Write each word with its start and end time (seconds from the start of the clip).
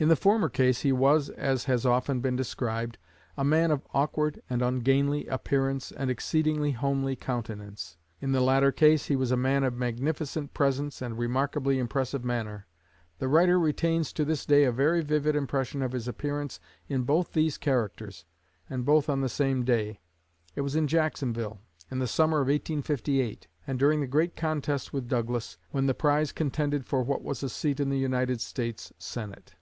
In 0.00 0.06
the 0.06 0.14
former 0.14 0.48
case 0.48 0.82
he 0.82 0.92
was, 0.92 1.28
as 1.30 1.64
has 1.64 1.84
often 1.84 2.20
been 2.20 2.36
described, 2.36 2.98
a 3.36 3.42
man 3.42 3.72
of 3.72 3.84
awkward 3.92 4.40
and 4.48 4.62
ungainly 4.62 5.26
appearance 5.26 5.90
and 5.90 6.08
exceedingly 6.08 6.70
homely 6.70 7.16
countenance. 7.16 7.96
In 8.20 8.30
the 8.30 8.40
latter 8.40 8.70
case, 8.70 9.06
he 9.06 9.16
was 9.16 9.32
a 9.32 9.36
man 9.36 9.64
of 9.64 9.74
magnificent 9.74 10.54
presence 10.54 11.02
and 11.02 11.18
remarkably 11.18 11.80
impressive 11.80 12.24
manner. 12.24 12.68
The 13.18 13.26
writer 13.26 13.58
retains 13.58 14.12
to 14.12 14.24
this 14.24 14.46
day 14.46 14.62
a 14.62 14.70
very 14.70 15.02
vivid 15.02 15.34
impression 15.34 15.82
of 15.82 15.90
his 15.90 16.06
appearance 16.06 16.60
in 16.88 17.02
both 17.02 17.32
these 17.32 17.58
characters, 17.58 18.24
and 18.70 18.84
both 18.84 19.08
on 19.08 19.20
the 19.20 19.28
same 19.28 19.64
day. 19.64 19.98
It 20.54 20.60
was 20.60 20.76
in 20.76 20.86
Jacksonville, 20.86 21.58
in 21.90 21.98
the 21.98 22.06
summer 22.06 22.36
of 22.36 22.46
1858, 22.46 23.48
and 23.66 23.80
during 23.80 23.98
the 24.00 24.06
great 24.06 24.36
contest 24.36 24.92
with 24.92 25.08
Douglas, 25.08 25.58
when 25.72 25.86
the 25.86 25.92
prize 25.92 26.30
contended 26.30 26.86
for 26.86 27.02
was 27.02 27.42
a 27.42 27.48
seat 27.48 27.80
in 27.80 27.88
the 27.90 27.98
United 27.98 28.40
States 28.40 28.92
Senate. 28.96 29.56